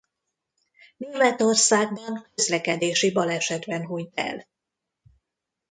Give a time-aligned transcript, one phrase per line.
[0.97, 4.47] Németországban közlekedési balesetben hunyt el.